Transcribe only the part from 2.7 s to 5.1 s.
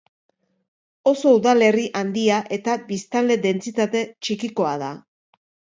biztanle-dentsitate txikikoa da.